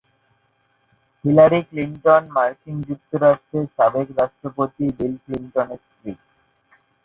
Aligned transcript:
Hillary 1.25 1.59
Clinton 1.67 2.23
মার্কিন 2.35 2.77
যুক্তরাষ্ট্রের 2.87 3.65
সাবেক 3.77 4.07
রাষ্ট্রপতি 4.19 4.85
বিল 4.97 5.13
ক্লিনটনের 5.23 5.81
স্ত্রী। 5.85 6.11